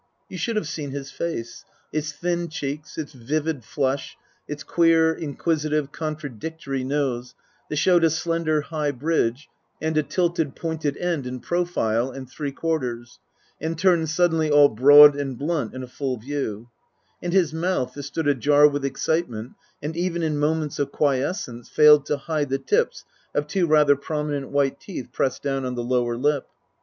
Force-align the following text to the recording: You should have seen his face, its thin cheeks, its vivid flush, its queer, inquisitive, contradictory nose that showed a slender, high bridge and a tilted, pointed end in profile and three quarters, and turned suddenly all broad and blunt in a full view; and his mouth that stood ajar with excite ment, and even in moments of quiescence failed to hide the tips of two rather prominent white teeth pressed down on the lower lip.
You 0.29 0.37
should 0.39 0.55
have 0.55 0.67
seen 0.67 0.89
his 0.89 1.11
face, 1.11 1.63
its 1.93 2.11
thin 2.11 2.47
cheeks, 2.49 2.97
its 2.97 3.13
vivid 3.13 3.63
flush, 3.63 4.17
its 4.47 4.63
queer, 4.63 5.13
inquisitive, 5.13 5.91
contradictory 5.91 6.83
nose 6.83 7.35
that 7.69 7.75
showed 7.75 8.03
a 8.03 8.09
slender, 8.09 8.61
high 8.61 8.89
bridge 8.89 9.47
and 9.79 9.95
a 9.95 10.01
tilted, 10.01 10.55
pointed 10.55 10.97
end 10.97 11.27
in 11.27 11.39
profile 11.39 12.09
and 12.09 12.27
three 12.27 12.51
quarters, 12.51 13.19
and 13.61 13.77
turned 13.77 14.09
suddenly 14.09 14.49
all 14.49 14.69
broad 14.69 15.15
and 15.15 15.37
blunt 15.37 15.75
in 15.75 15.83
a 15.83 15.87
full 15.87 16.17
view; 16.17 16.69
and 17.21 17.31
his 17.31 17.53
mouth 17.53 17.93
that 17.93 18.01
stood 18.01 18.27
ajar 18.27 18.67
with 18.67 18.83
excite 18.83 19.29
ment, 19.29 19.51
and 19.83 19.95
even 19.95 20.23
in 20.23 20.39
moments 20.39 20.79
of 20.79 20.91
quiescence 20.91 21.69
failed 21.69 22.07
to 22.07 22.17
hide 22.17 22.49
the 22.49 22.57
tips 22.57 23.05
of 23.35 23.45
two 23.45 23.67
rather 23.67 23.95
prominent 23.95 24.49
white 24.49 24.79
teeth 24.79 25.09
pressed 25.13 25.43
down 25.43 25.63
on 25.63 25.75
the 25.75 25.83
lower 25.83 26.17
lip. 26.17 26.47